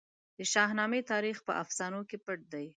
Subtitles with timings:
[0.37, 2.65] د شاهنامې تاریخ په افسانو کې پټ دی.